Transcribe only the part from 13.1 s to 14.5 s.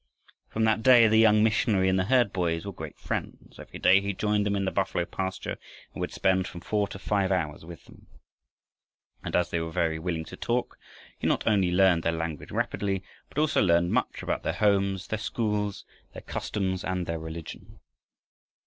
but also learned much about